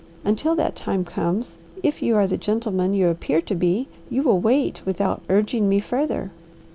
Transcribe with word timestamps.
Until 0.25 0.55
that 0.55 0.75
times 0.75 1.09
comes, 1.09 1.59
if 1.83 2.01
you 2.01 2.15
are 2.15 2.25
the 2.25 2.35
gentleman 2.35 2.95
you 2.95 3.07
appear 3.09 3.39
to 3.41 3.53
be, 3.53 3.87
you 4.09 4.23
will 4.23 4.39
wait 4.39 4.81
without 4.83 5.21
urging 5.29 5.69
me 5.69 5.79
further." 5.79 6.31